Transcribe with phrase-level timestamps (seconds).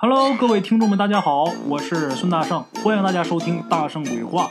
[0.00, 4.48] Hello，各位听众们，大家好，我是孙大圣，欢迎大家收听《大圣鬼话》，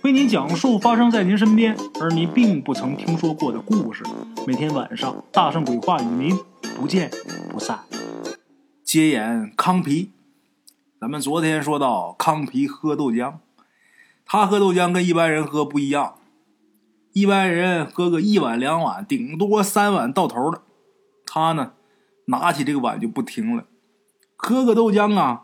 [0.00, 4.02] 为您讲述发生在您身边而您并不曾听说过的故事。
[4.46, 6.34] 每天晚上，《大圣鬼话》与您
[6.78, 7.10] 不见
[7.50, 7.80] 不散。
[8.82, 10.12] 接演康皮，
[10.98, 13.34] 咱们昨天说到康皮喝豆浆，
[14.24, 16.14] 他喝豆浆跟一般人喝不一样，
[17.12, 20.62] 一般人喝个一碗两碗，顶多三碗到头了，
[21.26, 21.72] 他呢，
[22.28, 23.64] 拿起这个碗就不停了。
[24.42, 25.42] 喝个豆浆啊，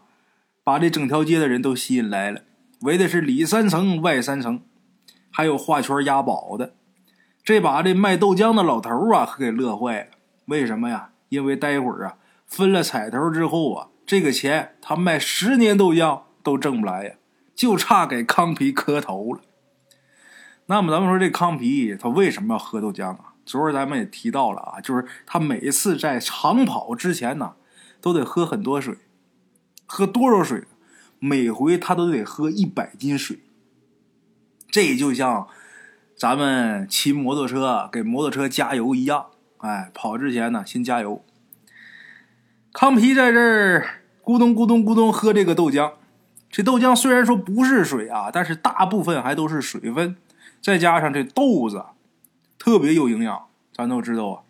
[0.65, 2.41] 把这整条街的人都吸引来了，
[2.81, 4.63] 围的是里三层外三层，
[5.31, 6.75] 还有画圈押宝的。
[7.45, 10.07] 这把这卖豆浆的老头啊，可给乐坏了。
[10.47, 11.11] 为什么呀？
[11.29, 17.15] 因为待会儿啊，分了彩头之后啊，这个钱他卖十年豆浆都挣不来呀，
[17.55, 19.43] 就差给康皮磕头了。
[20.69, 23.35] 那么咱们说这康皮他为什么要喝豆浆啊？
[23.45, 27.53] 昨儿咱们也提到了啊，就是他每次在长跑之前呢。
[28.01, 28.97] 都得喝很多水，
[29.87, 30.65] 喝多少水？
[31.19, 33.41] 每回他都得喝一百斤水。
[34.71, 35.49] 这就像
[36.15, 39.27] 咱们骑摩托车给摩托车加油一样，
[39.59, 41.25] 哎，跑之前呢先加油。
[42.73, 45.95] 康皮在这儿咕咚咕咚咕咚喝这个豆浆，
[46.51, 50.17] 这豆浆虽然说不是水啊，但是大部分还都是水分，
[50.61, 51.87] 再加上这豆子
[52.59, 54.43] 特别有营养，咱都知道啊。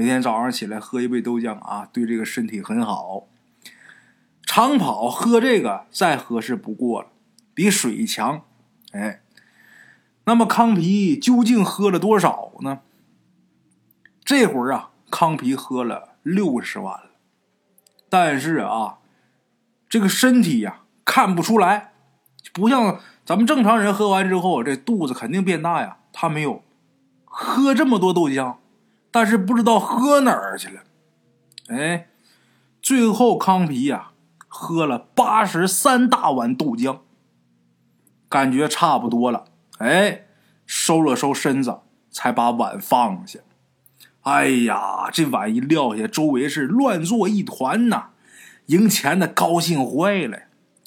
[0.00, 3.26] 每天早上起来喝一杯豆浆啊，对这个身体很好。
[4.40, 7.08] 长跑喝这个再合适不过了，
[7.52, 8.40] 比水强。
[8.92, 9.20] 哎，
[10.24, 12.80] 那么康皮究竟喝了多少呢？
[14.24, 17.10] 这会儿啊，康皮喝了六十万了，
[18.08, 19.00] 但是啊，
[19.86, 21.92] 这个身体呀看不出来，
[22.54, 25.98] 不像咱们正常人喝完之后这肚子肯定变大呀。
[26.10, 26.62] 他没有
[27.26, 28.56] 喝这么多豆浆。
[29.10, 30.82] 但是不知道喝哪儿去了，
[31.68, 32.08] 哎，
[32.80, 34.10] 最后康皮呀
[34.46, 37.00] 喝了八十三大碗豆浆，
[38.28, 39.46] 感觉差不多了，
[39.78, 40.26] 哎，
[40.66, 43.40] 收了收身子，才把碗放下。
[44.22, 48.10] 哎呀，这碗一撂下，周围是乱作一团呐！
[48.66, 50.38] 赢钱的高兴坏了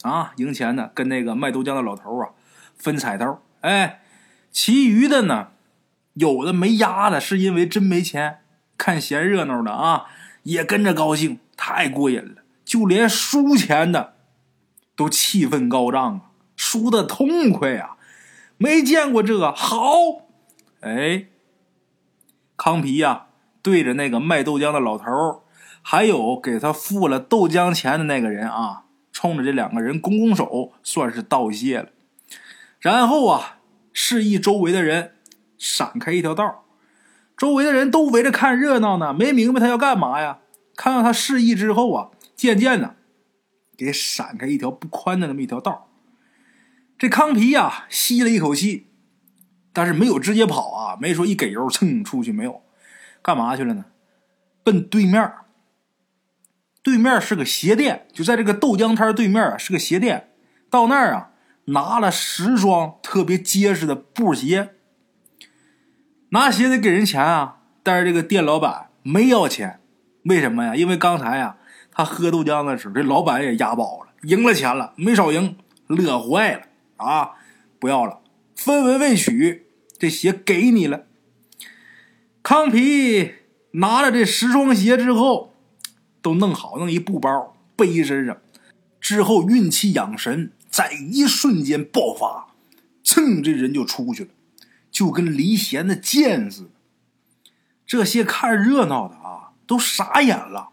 [0.04, 0.34] 啊！
[0.38, 2.30] 赢钱的跟那个卖豆浆的老头啊
[2.78, 4.04] 分彩头，哎，
[4.52, 5.48] 其余的呢？
[6.14, 8.40] 有的没压的，是因为真没钱，
[8.78, 10.06] 看闲热闹的啊，
[10.44, 12.44] 也跟着高兴，太过瘾了。
[12.64, 14.14] 就连输钱的，
[14.96, 16.22] 都气氛高涨啊，
[16.56, 17.98] 输的痛快呀，
[18.58, 19.88] 没见过这个好。
[20.82, 21.26] 哎，
[22.56, 23.28] 康皮呀，
[23.64, 25.44] 对着那个卖豆浆的老头
[25.82, 31.90] 还有给他付了豆浆钱的那个人啊，冲着这两个人拱拱手，算是道谢了。
[32.80, 33.58] 然后啊，
[33.92, 35.16] 示意周围的人。
[35.64, 36.66] 闪开一条道，
[37.38, 40.40] 周围的人都围着看热闹呢，没明白他要干嘛呀？
[40.76, 42.98] 看到他示意之后啊，渐渐的
[43.78, 45.90] 给闪开一条不宽的那么一条道。
[46.98, 48.88] 这康皮呀，吸了一口气，
[49.72, 52.62] 但是没有直接跑啊，没说一给油蹭出去，没有，
[53.22, 53.86] 干嘛去了呢？
[54.66, 55.32] 奔对面，
[56.82, 60.32] 对面是个鞋店，就在这个豆浆摊对面啊，是个鞋店。
[60.70, 61.32] 到那儿啊，
[61.66, 64.76] 拿了十双特别结实的布鞋。
[66.34, 69.80] 拿鞋得给人钱啊，但是这个店老板没要钱，
[70.24, 70.76] 为什么呀？
[70.76, 71.58] 因为刚才呀，
[71.92, 75.56] 他喝豆浆的时候，这老板也押宝了，赢了钱了，没少赢，
[75.86, 76.64] 乐坏了
[76.98, 77.34] 啊！
[77.78, 78.22] 不要了，
[78.56, 79.68] 分文未取，
[80.00, 81.04] 这鞋给你了。
[82.42, 83.34] 康皮
[83.74, 85.54] 拿了这十双鞋之后，
[86.24, 88.38] 都弄好，弄一布包背身上，
[89.00, 92.56] 之后运气养神，在一瞬间爆发，
[93.04, 94.30] 噌，这人就出去了。
[94.94, 96.70] 就跟离弦的箭似的，
[97.86, 100.70] 这些看热闹的啊，都傻眼了。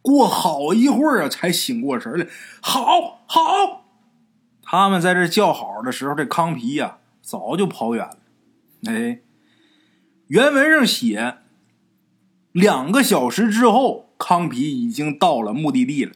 [0.00, 2.26] 过好一会儿啊，才醒过神来。
[2.62, 3.86] 好好，
[4.62, 8.18] 他们在这叫好的时候，这康皮呀，早就跑远了。
[8.86, 9.20] 哎，
[10.28, 11.38] 原文上写，
[12.52, 16.12] 两个小时之后，康皮已经到了目的地了。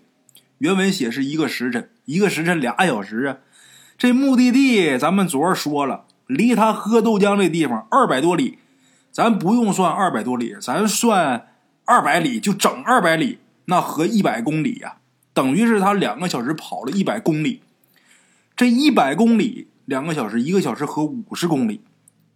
[0.59, 3.39] 原文写是一个时辰，一个时辰俩小时啊。
[3.97, 6.05] 这目的地，咱们昨儿说了。
[6.29, 8.59] 离他喝豆浆这地方二百多里，
[9.11, 11.49] 咱不用算二百多里，咱算
[11.85, 14.99] 二百里，就整二百里，那合一百公里呀，
[15.33, 17.63] 等于是他两个小时跑了一百公里。
[18.55, 21.81] 这一百公里两个小时，一个小时合五十公里，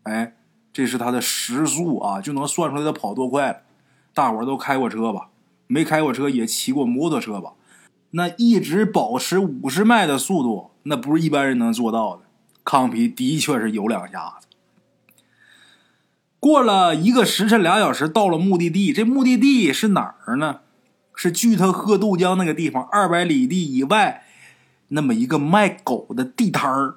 [0.04, 0.34] 哎，
[0.72, 3.58] 这是他的时速啊，就能算出来他跑多快了。
[4.14, 5.28] 大伙儿都开过车吧？
[5.66, 7.52] 没开过车也骑过摩托车吧？
[8.12, 12.22] 那一直保持五十迈的速度，那不是一般人能做到的。
[12.64, 14.46] 康皮的确是有两下子。
[16.40, 18.92] 过了一个时辰俩小时，到了目的地。
[18.92, 20.60] 这目的地是哪儿呢？
[21.14, 24.24] 是距他喝豆浆那个地方二百里地以外，
[24.88, 26.96] 那么一个卖狗的地摊儿。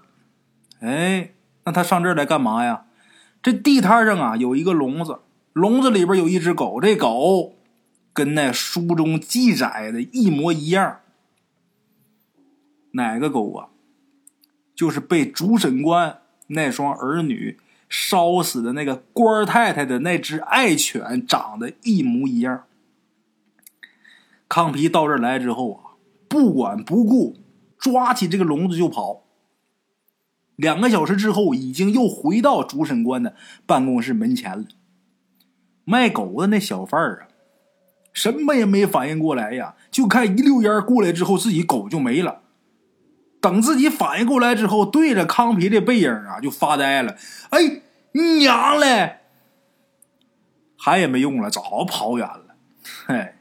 [0.80, 1.34] 哎，
[1.66, 2.86] 那他上这儿来干嘛呀？
[3.44, 5.20] 这地摊上啊有一个笼子，
[5.54, 7.54] 笼子里边有一只狗，这狗
[8.14, 11.02] 跟那书中记载的一模一样。
[12.92, 13.68] 哪个狗啊？
[14.76, 17.58] 就是被主审官那双儿女
[17.90, 22.64] 烧死的那个官太太的那只爱犬，长得一模一样。
[24.48, 27.38] 康皮到这儿来之后啊，不管不顾，
[27.80, 29.24] 抓起这个笼子就跑。
[30.56, 33.36] 两个小时之后，已经又回到主审官的
[33.66, 34.66] 办公室门前了。
[35.84, 37.28] 卖狗的那小贩儿啊，
[38.14, 42.44] 什么也没反应过来呀，就看一溜烟过来之后，自己狗就没了。
[43.46, 47.16] 等自己反应过来之后，对着康皮这背影啊，就发呆了。
[47.52, 47.84] 哎，
[48.14, 49.18] 娘嘞！
[50.76, 52.56] 喊也没用了，早跑远了。
[53.06, 53.36] 嘿。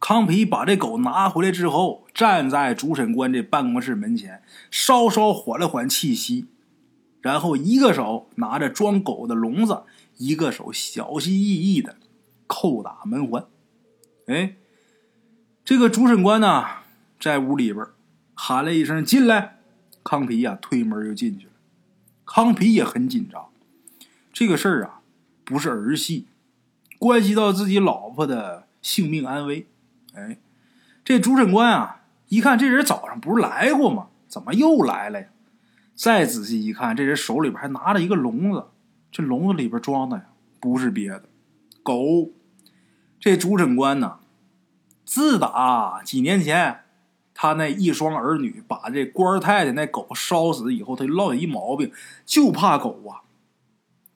[0.00, 4.42] 康皮把这狗拿回来之后，站在主审官这办公室门前，
[4.72, 6.48] 稍稍缓了缓气息，
[7.20, 9.84] 然后一个手拿着装狗的笼子，
[10.16, 11.94] 一个手小心翼翼的
[12.48, 13.44] 叩打门环。
[14.26, 14.56] 哎，
[15.64, 16.64] 这个主审官呢，
[17.20, 17.86] 在屋里边
[18.44, 19.58] 喊了一声“进来”，
[20.02, 21.52] 康皮呀推门就进去了。
[22.24, 23.50] 康皮也很紧张，
[24.32, 25.00] 这个事儿啊
[25.44, 26.26] 不是儿戏，
[26.98, 29.68] 关系到自己老婆的性命安危。
[30.14, 30.38] 哎，
[31.04, 32.00] 这主审官啊，
[32.30, 34.08] 一看这人早上不是来过吗？
[34.26, 35.28] 怎么又来了呀？
[35.94, 38.64] 再仔细一看，这人手里边还拿着一个笼子，
[39.12, 40.24] 这笼子里边装的呀，
[40.58, 41.26] 不是别的，
[41.84, 42.32] 狗。
[43.20, 44.18] 这主审官呢，
[45.04, 46.80] 自打几年前
[47.42, 51.90] 他那一双儿女把这官太太那狗烧死以后，他落下一毛病，
[52.24, 53.26] 就怕狗啊。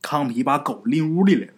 [0.00, 1.54] 康皮把狗拎屋里来了。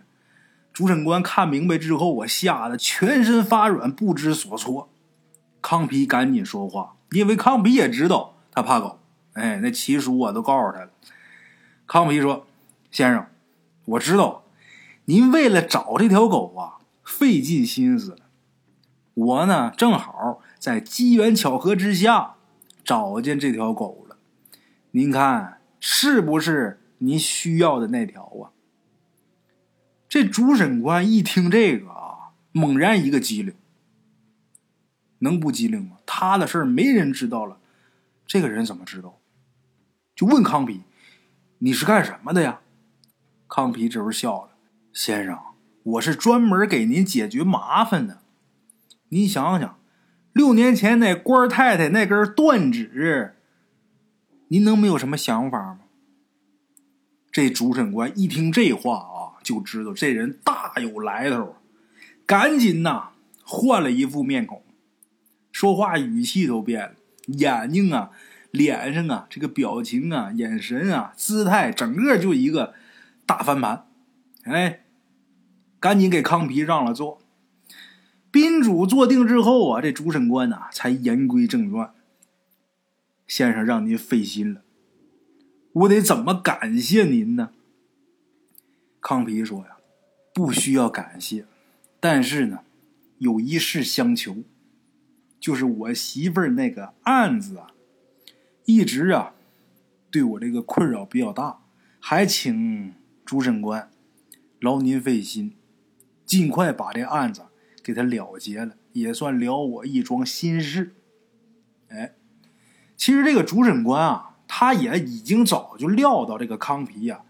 [0.73, 4.89] 主审官看明白之后，我吓得全身发软，不知所措。
[5.61, 8.99] 康皮赶紧说话，因为康皮也知道他怕狗。
[9.35, 10.91] 哎，那七叔啊都告诉他了。
[11.87, 12.47] 康皮说
[12.91, 13.27] ：“先生，
[13.85, 14.45] 我知道
[15.05, 18.21] 您为了找这条狗啊，费尽心思了。
[19.13, 22.35] 我呢，正好在机缘巧合之下
[22.85, 24.17] 找见这条狗了。
[24.91, 28.51] 您看是不是您需要的那条啊？”
[30.09, 33.55] 这主审官一听这个啊，猛然一个机灵，
[35.19, 35.99] 能不机灵吗？
[36.07, 37.59] 他的事儿没人知道了，
[38.27, 39.19] 这个人怎么知道？
[40.17, 40.81] 就问康皮
[41.59, 42.61] ：“你是干什么的呀？”
[43.47, 44.53] 康皮这时候笑了
[44.93, 45.39] ：“先生，
[45.83, 48.23] 我是专门给您解决麻烦的。
[49.11, 49.79] 您想想，
[50.33, 53.35] 六年前那官太太那根断指，
[54.49, 55.81] 您能没有什么想法吗？”
[57.33, 59.29] 这主审官一听这话啊。
[59.41, 61.57] 就知道这人大有来头，
[62.27, 64.63] 赶紧呐换了一副面孔，
[65.51, 66.95] 说话语气都变了，
[67.29, 68.11] 眼睛啊、
[68.51, 72.75] 脸上啊、这个表情啊、眼神啊、姿态，整个就一个
[73.25, 73.87] 大翻盘。
[74.43, 74.81] 哎，
[75.81, 77.19] 赶紧给康皮让了座。
[78.31, 81.95] 宾主坐定之后啊，这主审官呐才言归正传
[83.27, 84.63] ：“先生让您费心了，
[85.73, 87.51] 我得怎么感谢您呢？”
[89.01, 89.77] 康皮说：“呀，
[90.35, 91.47] 不需要感谢，
[92.01, 92.61] 但是呢，
[93.19, 94.45] 有一事相求，
[95.41, 97.69] 就是我媳妇儿那个案子啊，
[98.67, 99.35] 一直啊，
[100.11, 101.61] 对我这个困扰比较大，
[101.99, 102.93] 还请
[103.25, 103.91] 主审官
[104.61, 105.55] 劳您费心，
[106.27, 107.47] 尽快把这案子
[107.83, 110.95] 给他了结了，也算了我一桩心事。”
[111.89, 112.15] 哎，
[112.97, 117.23] 其实这个主审官啊，他也已经早就料到这个康皮呀。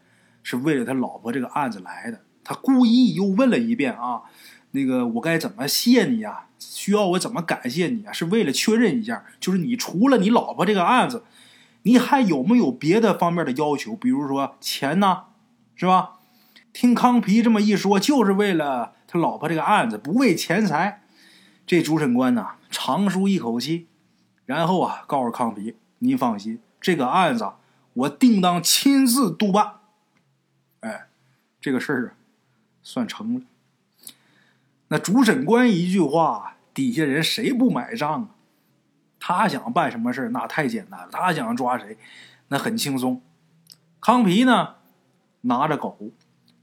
[0.42, 4.22] 是为了他老婆这个案子来的，他故意又问了一遍啊，
[4.70, 6.46] 那个我该怎么谢你呀？
[6.58, 8.12] 需要我怎么感谢你啊？
[8.12, 11.24] 是为了确认一下，就是你除了你老婆这个案子，
[11.82, 13.94] 你还有没有别的方面的要求？
[13.94, 15.24] 比如说钱呢，
[15.74, 16.12] 是吧？
[16.72, 21.02] 听康皮这么一说，就是为了他老婆这个案子，不为钱财。
[21.66, 23.88] 这主审官呢，长舒一口气，
[24.46, 27.50] 然后啊，告诉康皮：“您放心，这个案子
[27.94, 29.80] 我定当亲自督办。”
[30.80, 31.08] 哎，
[31.60, 32.16] 这个事儿，
[32.82, 33.40] 算成了。
[34.88, 38.28] 那主审官一句话，底下人谁不买账啊？
[39.20, 41.08] 他想办什么事那太简单了。
[41.10, 41.98] 他想抓谁，
[42.48, 43.20] 那很轻松。
[44.00, 44.76] 康皮呢，
[45.42, 45.98] 拿着狗，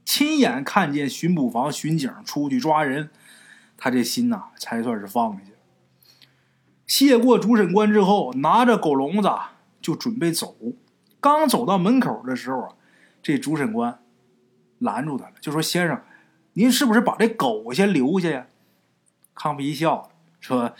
[0.06, 3.10] 亲眼看见巡捕房巡警出去抓人，
[3.76, 5.56] 他这心呐，才算是放下了。
[6.86, 9.28] 谢过主审官之后，拿着狗笼子
[9.82, 10.56] 就准备走。
[11.20, 12.76] 刚走到门口的时候啊，
[13.22, 14.00] 这主审官。
[14.78, 15.98] 拦住他了，就说：“先生，
[16.52, 18.46] 您是不是把这狗先留下呀？”
[19.34, 20.74] 康皮笑：“说，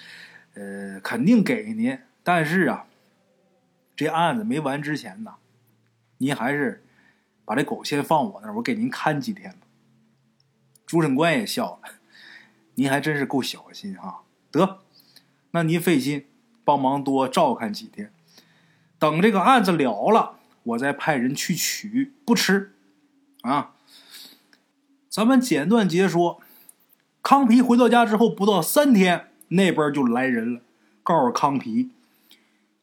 [0.53, 2.85] 呃，肯定给您，但是啊，
[3.97, 5.37] 这案子没完之前呢，
[6.19, 6.85] 您还是
[7.47, 9.59] 把这狗先放我那儿，我给您看几天吧。
[10.85, 11.93] 主审官也笑了，
[12.75, 14.25] 您还真是够小心哈。
[14.51, 14.81] 得，
[15.53, 16.27] 那您费心
[16.65, 18.13] 帮忙多照看几天，
[18.99, 22.75] 等这个案子了了，我再派人去取，不迟。
[23.43, 23.75] 啊，
[25.09, 26.41] 咱们简短截说，
[27.23, 30.61] 康皮回到家之后不到三天，那边就来人了，
[31.05, 31.91] 告诉康皮，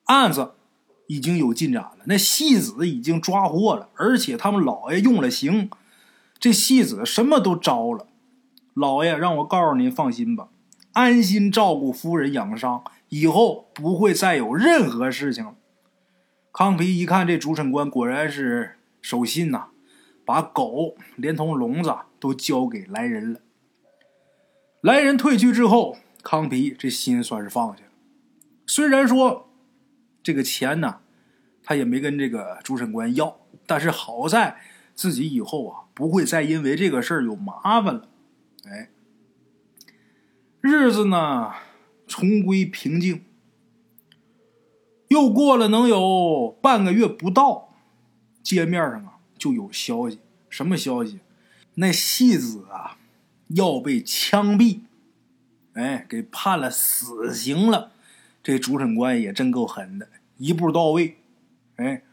[0.05, 0.53] 案子
[1.07, 5.69] 已经有进展了，那戏子已经抓获了，而且他们老爷用了刑，
[6.39, 8.07] 这戏子什么都招了。
[8.74, 10.50] 老爷让我告诉您，放心吧。
[10.93, 15.55] 安心照顾夫人养伤，以后不会再有任何事情了。
[16.51, 19.67] 康皮一看，这主审官果然是守信呐，
[20.24, 23.39] 把狗连同笼子都交给来人了。
[24.81, 27.89] 来人退去之后，康皮这心算是放下了。
[28.67, 29.50] 虽然说
[30.24, 31.01] 这个钱呢，
[31.62, 34.58] 他也没跟这个主审官要，但是好在
[34.96, 38.10] 自己以后啊不会再因为这个事儿有麻烦了。
[38.65, 38.89] 哎。
[40.62, 41.51] 日子呢，
[42.08, 43.25] 重归平静。
[45.10, 47.75] 又过了能有半个月不到，
[48.42, 50.20] 街面上啊就有消息。
[50.50, 51.20] 什么消息？
[51.75, 52.98] 那戏子啊
[53.50, 54.82] 要被枪毙，
[55.74, 57.92] 哎，给判了死刑了。
[58.43, 60.07] 这主审官也真够狠的，
[60.38, 61.17] 一步到位。
[61.77, 62.03] 哎，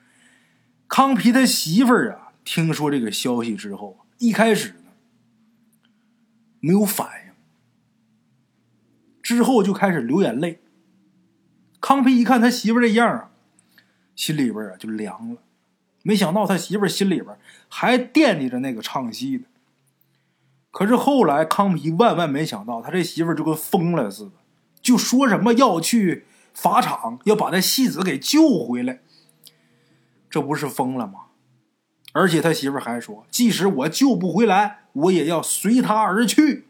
[0.88, 4.76] 康皮他媳妇儿啊，听说这个消息之后，一开始
[6.60, 7.32] 没有反应。
[9.22, 10.60] 之后就开始流眼泪。
[11.80, 13.30] 康皮一看他媳妇这样啊，
[14.14, 15.42] 心里边啊就凉了。
[16.02, 17.36] 没想到他媳妇心里边
[17.68, 19.44] 还惦记着那个唱戏的。
[20.70, 24.32] 可是后来康皮万万没想到，他这媳妇就跟疯了似的，
[24.90, 29.02] 就说什么要去法场，要把那戏子给救回来。
[30.28, 31.26] 这不是疯了吗？
[32.12, 36.66] 而且他媳妇还说，即使我救不回来，我也要随他而去。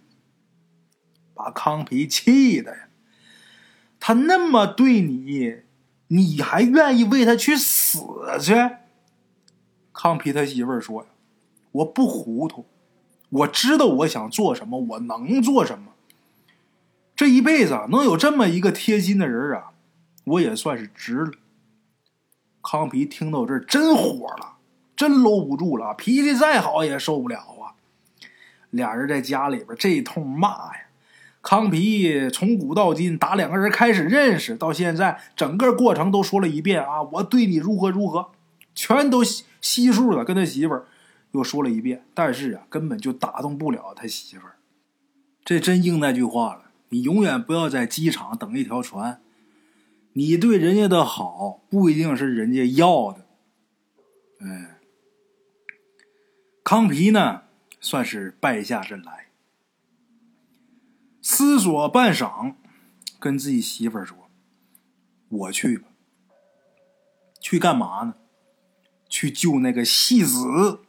[1.32, 2.88] 把康皮气的呀！
[3.98, 5.62] 他那么对你，
[6.08, 8.00] 你还愿意为他去死
[8.38, 8.52] 去？
[9.94, 11.06] 康皮他媳妇说
[11.72, 12.66] ：“我不糊涂，
[13.30, 15.94] 我知道我想做什么，我能做什么。
[17.20, 19.72] 这一辈子能有这么一个贴心的人啊，
[20.24, 21.32] 我也算是值了。”
[22.64, 24.54] 康皮听到这儿真火了，
[24.96, 27.76] 真搂不住了，脾气再好也受不了啊！
[28.70, 30.86] 俩人在家里边这一通骂呀。
[31.42, 37.02] 康皮从古到今打两个人开始认识到现在，整个过程都说了一遍啊！
[37.02, 38.30] 我对你如何如何，
[38.74, 40.86] 全都悉数的跟他媳妇儿
[41.32, 42.02] 又说了一遍。
[42.14, 44.54] 但是啊，根本就打动不了他媳妇儿。
[45.44, 49.20] 这真应那句话了：你永远不要在机场等一条船。
[50.12, 53.26] 你对人家的好不一定是人家要的。
[54.40, 54.78] 哎，
[56.62, 57.42] 康皮呢，
[57.80, 59.28] 算是败下阵来。
[61.22, 62.54] 思索半晌，
[63.18, 64.30] 跟自己媳妇儿说
[65.28, 65.88] ：“我去吧。
[67.40, 68.14] 去干嘛呢？
[69.08, 70.80] 去救那个戏子。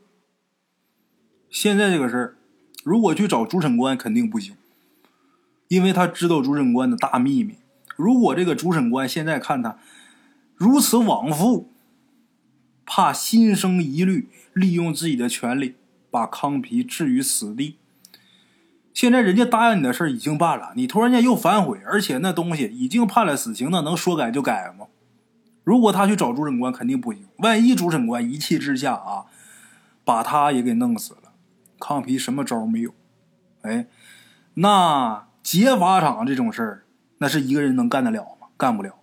[1.50, 2.38] 现在这个事儿，
[2.84, 4.56] 如果去找主审官，肯定不行，
[5.72, 7.56] 因为他知道主审官的大秘密。
[7.96, 9.78] 如果这个主审官现在看他
[10.56, 11.72] 如此往复，
[12.86, 15.76] 怕心生疑虑，利用自己的权利
[16.10, 17.78] 把康皮置于死地。”
[18.94, 24.88] 现在人家答应你的事已经办了，你突然间又反悔，而且那东西已经判了死刑，那能说改就改吗？
[25.64, 27.24] 如果他去找主审官，肯定不行。
[27.38, 29.28] 万一主审官一气之下啊，
[30.04, 31.32] 把他也给弄死了，
[31.80, 32.94] 康皮什么招没有？
[33.62, 33.88] 哎，
[34.56, 36.84] 那劫法场这种事儿，
[37.18, 38.48] 那是一个人能干得了吗？
[38.56, 39.00] 干不了。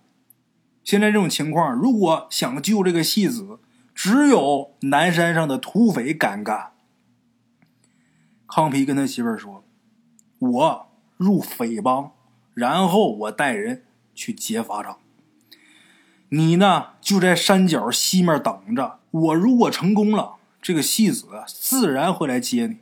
[0.83, 3.59] 现在这种情况，如果想救这个戏子，
[3.93, 6.71] 只有南山上的土匪敢干。
[8.47, 9.63] 康皮跟他媳妇儿说。
[10.39, 12.13] 我入匪帮，
[12.55, 13.83] 然后我带人
[14.15, 14.97] 去劫法场。
[16.29, 18.97] 你呢，就在山脚西面等着。
[19.11, 22.77] 我如果成功了，这个戏子自然会来接你；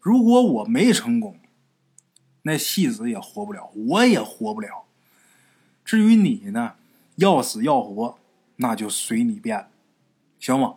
[0.00, 1.36] 如果我没成功，
[2.46, 4.84] 那戏子也活不了，我也活不了。
[5.84, 6.74] 至于你呢，
[7.16, 8.18] 要死要活，
[8.56, 9.66] 那就随你便，
[10.38, 10.76] 行吗？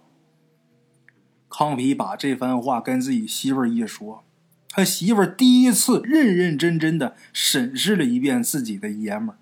[1.48, 4.24] 康皮把这番话跟自己媳妇儿一说。
[4.72, 9.38] 他媳妇儿第一次认认真真的审视了一遍自己的爷们儿，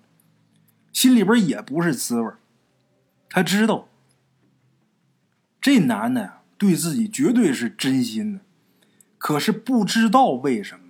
[0.92, 2.30] 心里边也不是滋味
[3.28, 3.88] 他知道
[5.60, 8.40] 这男的对自己绝对是真心的，
[9.18, 10.87] 可是不知道为什么，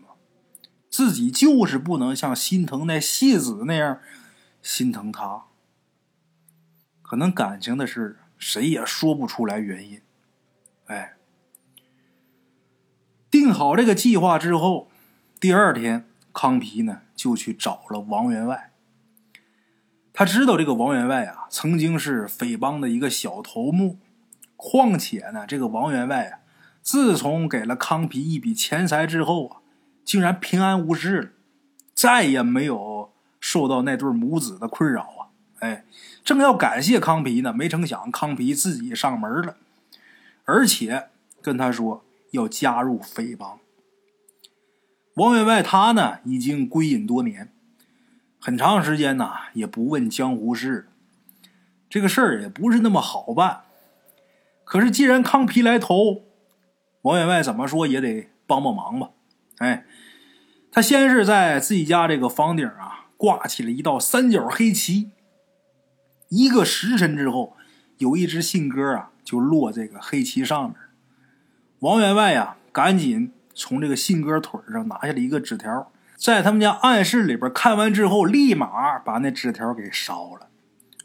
[0.90, 4.00] 自己就是不能像心疼那戏子那样
[4.62, 5.45] 心疼他。
[7.02, 10.02] 可能感情的事，谁也说不出来原因。
[10.87, 11.14] 哎，
[13.30, 14.90] 定好这个计划之后，
[15.38, 18.73] 第二天康皮呢就去找了王员外。
[20.12, 23.99] 他知道这个王员外啊，曾经是匪帮的一个小头目。
[24.57, 26.40] 况且呢，这个王员外啊，
[26.83, 29.62] 自从给了康皮一笔钱财之后啊，
[30.08, 31.28] 竟然平安无事了，
[31.92, 35.28] 再也没有受到那对母子的困扰啊！
[35.58, 35.84] 哎，
[36.24, 39.58] 正要感谢康皮呢，没成想康皮自己上门了，
[40.46, 41.08] 而且
[41.42, 43.58] 跟他说要加入匪帮。
[45.16, 47.52] 王员外他呢，已经归隐多年。
[48.38, 50.88] 很长时间呐，也不问江湖事，
[51.90, 53.64] 这个事儿也不是那么好办。
[54.64, 56.22] 可是既然康皮来投，
[57.02, 59.10] 王员外怎么说也得帮帮忙吧？
[59.58, 59.84] 哎，
[60.70, 65.10] 他先是在自己家这个房顶啊挂起了一道三角黑旗。
[66.28, 67.56] 一个时辰之后，
[67.96, 70.75] 有一只信鸽啊就落这个黑旗上面。
[71.80, 75.90] 王员外呀，赶紧从这个信鸽腿上拿下了一个纸条。
[76.16, 80.48] 在他们家暗室里边看完之后，立马把那纸条给烧了。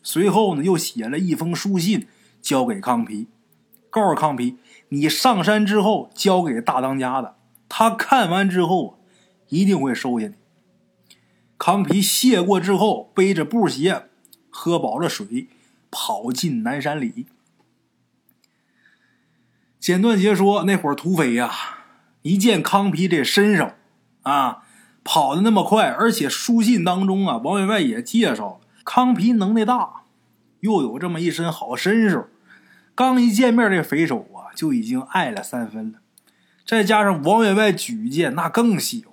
[0.02, 2.08] 随后呢，又写了一封书信
[2.42, 3.28] 交给康皮，
[3.90, 4.58] 告诉康皮
[4.90, 7.36] ：“你上山之后交给大当家的，
[7.70, 9.00] 他看完之后
[9.54, 10.34] 一定会收下你。”
[11.58, 14.10] 康皮谢过之后，背着布鞋，
[14.50, 15.48] 喝饱了水，
[15.90, 17.28] 跑进南山里。
[19.80, 21.52] 简短截说：那会土匪呀，
[22.24, 23.72] 一见康皮这身手
[24.24, 24.64] 啊。
[25.06, 30.04] 跑的那么快，而且书信当中啊，王员外也介绍康皮能耐大，
[30.62, 32.30] 又有这么一身好身手。
[32.96, 36.00] 刚一见面，这匪首啊就已经爱了三分了。
[36.66, 39.13] 再加上王员外举荐，那更喜欢。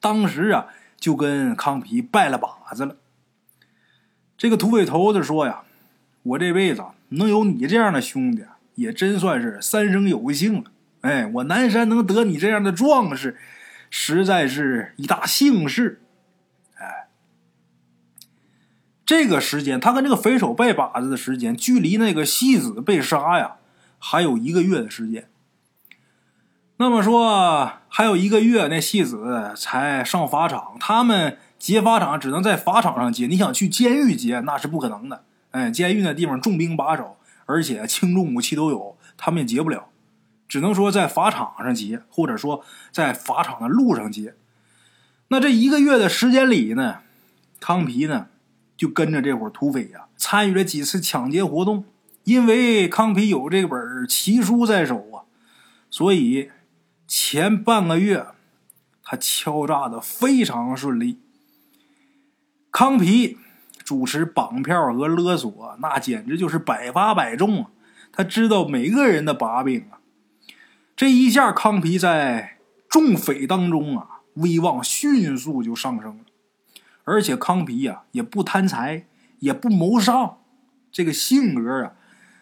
[0.00, 0.66] 当时啊，
[0.98, 2.96] 就跟康皮拜了把子了。
[4.36, 5.62] 这个土匪头子说呀
[6.22, 10.70] ：“我这辈子能有你这样的兄弟，也真算是三生有幸了。
[11.00, 13.36] 哎，我南山能得你这样的壮士。”
[13.90, 16.02] 实在是一大幸事，
[16.74, 17.08] 哎，
[19.06, 23.56] 这个时间他跟这个匪首拜把子的时间，距离那个戏子被杀呀，
[23.98, 25.27] 还有一个月的时间。
[26.80, 35.24] 那么说还有一个月，那戏子才上法场，他们劫法场只能在法场上劫，你想去监狱劫那是不可能的。
[35.50, 39.88] 哎，监狱那地方重兵把守，而且轻重武器都有，他们也劫不了。
[40.46, 44.34] 只能说在法场上劫，或者说在法场的路上劫。
[45.28, 46.98] 那这一个月的时间里呢，
[47.58, 48.28] 康皮呢
[48.76, 51.84] 就跟着这伙土匪呀，参与了几次抢劫活动。
[52.22, 55.26] 因为康皮有这本奇书在手啊，
[55.90, 56.50] 所以
[57.08, 58.26] 前半个月
[59.02, 61.18] 他敲诈的非常顺利。
[62.70, 63.38] 康皮
[63.82, 67.70] 主持绑票和勒索，那简直就是百发百中啊！
[68.12, 69.98] 他知道每个人的把柄啊。
[70.94, 76.24] 这一下，康皮在众匪当中啊，威望迅速就上升了。
[77.04, 79.06] 而且康皮呀，也不贪财，
[79.38, 80.40] 也不谋商，
[80.92, 81.92] 这个性格啊，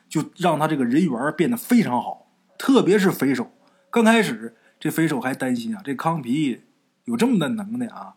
[0.09, 2.27] 就让他这个人缘变得非常好。
[2.59, 3.53] 特别是匪首，
[3.91, 6.63] 刚开始这匪首还担心啊，这康皮
[7.05, 8.15] 有这么大能耐啊，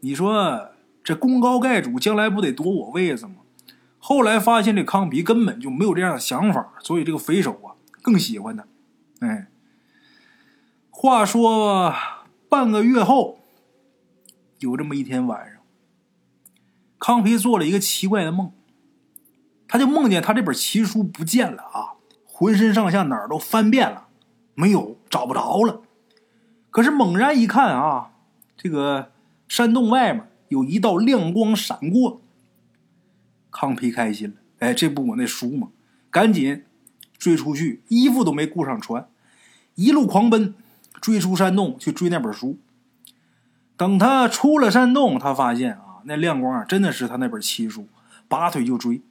[0.00, 0.70] 你说
[1.02, 3.36] 这功高盖主，将来不得夺我位子吗？
[3.98, 8.66] 后来发现这康皮根本就没有这样的想法，所以这个匪首啊，更喜欢他，
[9.20, 9.48] 哎。
[10.90, 11.92] 话说，
[12.48, 13.40] 半个月后，
[14.58, 15.60] 有这么一天晚上，
[16.98, 18.52] 康皮做了一个奇怪的梦，
[19.66, 24.06] 他就梦见他这本奇书不见了啊，浑身上下哪儿都翻遍了，
[24.54, 25.82] 没有，找不着了。
[26.70, 28.12] 可是猛然一看啊，
[28.56, 29.12] 这个
[29.48, 32.20] 山洞外面有一道亮光闪过，
[33.50, 35.68] 康皮开心了，哎，这不我那书吗？
[36.10, 36.64] 赶紧
[37.16, 39.08] 追出去，衣服都没顾上穿，
[39.74, 40.54] 一路狂奔。
[41.00, 42.60] 追出山洞去追那本书。
[43.76, 47.88] 等他出了山洞，他发现啊，那亮光啊，真的是他那本奇书，
[48.28, 49.02] 拔腿就追。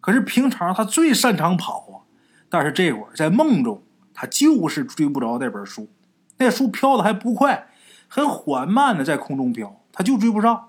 [0.00, 2.02] 可是平常他最擅长跑啊，
[2.48, 3.80] 但是这会儿在梦中，
[4.20, 5.88] 他就是追不着那本书。
[6.36, 7.70] 那书飘的还不快，
[8.06, 10.68] 很缓慢的在空中飘，他就追不上。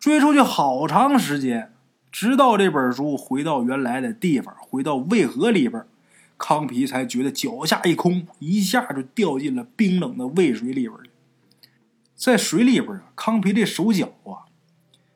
[0.00, 1.72] 追出去好长时间，
[2.10, 5.86] 直到这本书回到原来的地方，回到渭河里边。
[6.36, 10.98] 康皮才觉得脚下一空，一下就掉进了冰冷的渭水里边
[12.16, 14.50] 在水里边啊，康皮这手脚啊，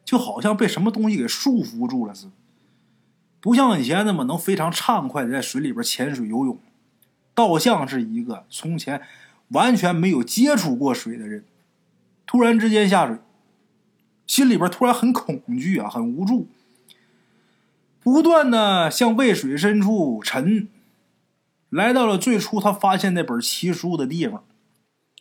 [0.05, 2.33] 就好像被什么东西给束缚住了似的，
[3.41, 6.61] 不像以前那么能非常畅快的在水里边潜水游泳，
[7.37, 9.03] 倒像是一个从前
[9.49, 11.45] 完全没有接触过水的人。
[12.27, 13.19] 突然之间下水，
[14.27, 16.49] 心里边突然很恐惧啊，很无助，
[18.03, 20.67] 不断的向渭水深处沉，
[21.69, 24.43] 来到了最初他发现那本奇书的地方。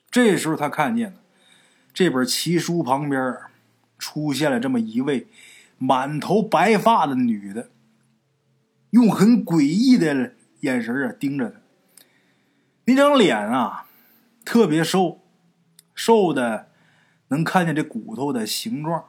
[0.10, 1.18] 这时候他看见了
[1.94, 3.38] 这本奇书旁边
[4.00, 5.28] 出现了这么一位
[5.78, 7.70] 满头白发的女的，
[8.92, 11.60] 用很诡异的眼神啊盯着他。
[12.86, 13.88] 那张脸啊
[14.44, 15.20] 特别瘦，
[15.94, 16.70] 瘦的
[17.30, 19.06] 能看见这骨头的形状，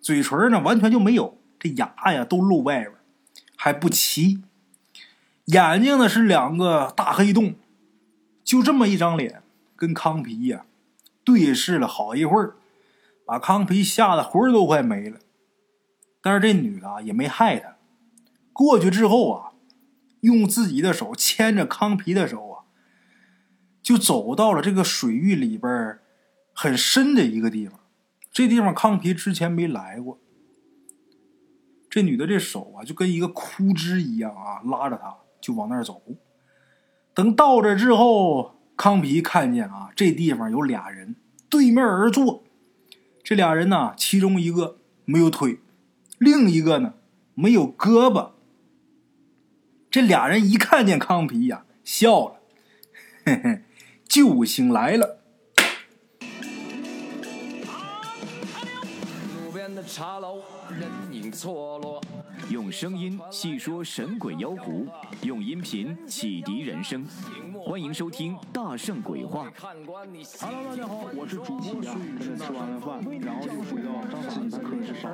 [0.00, 2.92] 嘴唇呢完全就没有，这牙呀都露外边，
[3.56, 4.42] 还不齐。
[5.46, 7.54] 眼睛呢是两个大黑洞，
[8.44, 9.42] 就这么一张脸。
[9.78, 10.64] 跟康皮呀
[11.22, 12.56] 对视了好一会儿，
[13.26, 15.18] 把康皮吓得魂都快没了。
[16.22, 17.76] 但是这女的啊也没害他，
[18.54, 19.52] 过去之后啊，
[20.20, 22.55] 用自己的手牵着康皮的手啊，
[23.86, 26.00] 就走到了这个水域里边
[26.52, 27.78] 很深的一个地方。
[28.32, 30.18] 这地方康皮之前没来过。
[31.88, 36.02] 这女的这手啊就跟一个枯枝一样啊，拉着他就往那儿走。
[37.14, 38.54] 等到这之后。
[38.76, 41.16] 康皮看见啊，这地方有俩人
[41.48, 42.44] 对面而坐。
[43.24, 45.60] 这俩人呢，其中一个没有腿，
[46.18, 46.92] 另一个呢
[47.32, 48.32] 没有胳膊。
[49.90, 52.40] 这俩人一看见康皮呀，笑了，
[53.24, 53.62] 嘿嘿，
[54.16, 55.18] 救星来了。
[59.44, 62.00] 路边的茶楼，人影错落。
[62.48, 64.86] 用声音细说神鬼妖狐，
[65.22, 67.04] 用音频启迪人生。
[67.64, 69.50] 欢迎收听《大圣鬼话》。
[70.40, 73.90] Hello，大家好，我是主播孙宇，吃完了饭，然后就回到
[74.30, 75.12] 自己的课室上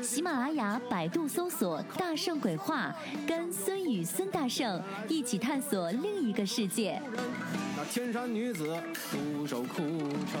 [0.00, 2.94] 喜马拉雅、百度搜索“大圣鬼话”，
[3.26, 7.02] 跟孙宇、孙大圣一起探索另一个世界。
[7.76, 8.76] 那天山女子
[9.10, 10.40] 独守空城，